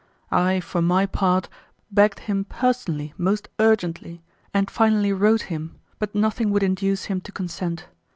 I, 0.31 0.61
for 0.61 0.81
my 0.81 1.05
part, 1.05 1.47
begged 1.91 2.21
him 2.21 2.43
personally 2.43 3.13
most 3.19 3.49
urgently 3.59 4.23
and 4.51 4.67
finally 4.71 5.13
wrote 5.13 5.43
him, 5.53 5.75
but 5.99 6.15
nothing 6.15 6.49
would 6.49 6.63
induce 6.63 7.03
him 7.03 7.21
to 7.21 7.31
consent. 7.31 7.85